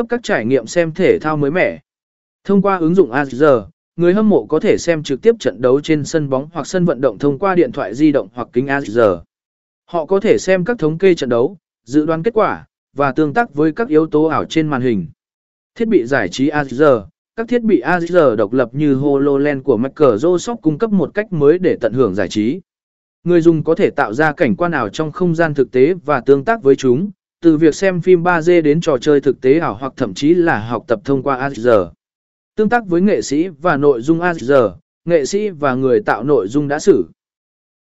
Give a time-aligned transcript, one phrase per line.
[0.00, 1.80] cấp các trải nghiệm xem thể thao mới mẻ.
[2.44, 5.80] Thông qua ứng dụng AZR, người hâm mộ có thể xem trực tiếp trận đấu
[5.80, 8.66] trên sân bóng hoặc sân vận động thông qua điện thoại di động hoặc kính
[8.66, 9.20] AZR.
[9.86, 12.66] Họ có thể xem các thống kê trận đấu, dự đoán kết quả,
[12.96, 15.06] và tương tác với các yếu tố ảo trên màn hình.
[15.74, 17.04] Thiết bị giải trí AZR
[17.36, 21.58] Các thiết bị AR độc lập như HoloLens của Microsoft cung cấp một cách mới
[21.58, 22.60] để tận hưởng giải trí.
[23.24, 26.20] Người dùng có thể tạo ra cảnh quan ảo trong không gian thực tế và
[26.20, 27.10] tương tác với chúng,
[27.40, 30.58] từ việc xem phim 3D đến trò chơi thực tế ảo hoặc thậm chí là
[30.58, 31.68] học tập thông qua AR.
[32.56, 34.52] Tương tác với nghệ sĩ và nội dung AR,
[35.04, 37.04] nghệ sĩ và người tạo nội dung đã xử.